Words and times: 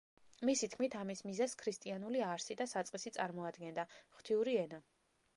მისი 0.49 0.67
თქმით 0.75 0.95
ამის 0.99 1.19
მიზეზს 1.25 1.59
ქრისტიანული 1.63 2.23
არსი 2.27 2.57
და 2.61 2.67
საწყისი 2.71 3.13
წარმოადგენდა, 3.17 3.85
ღვთიური 4.15 4.57
ენა. 4.63 4.81